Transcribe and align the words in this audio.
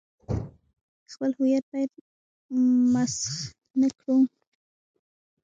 خپل 1.11 1.31
هویت 1.37 1.65
باید 1.71 1.91
مسخ 2.93 3.33
نه 3.79 3.89
کړو. 3.97 4.17